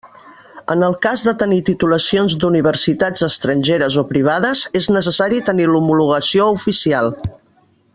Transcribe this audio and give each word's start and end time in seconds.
En 0.75 0.85
el 0.85 0.95
cas 1.05 1.23
de 1.27 1.33
tenir 1.43 1.59
titulacions 1.67 2.37
d'Universitats 2.45 3.27
estrangeres 3.29 4.01
o 4.03 4.07
privades 4.15 4.67
és 4.83 4.91
necessari 4.99 5.45
tenir 5.53 5.73
l'homologació 5.75 6.53
oficial. 6.59 7.17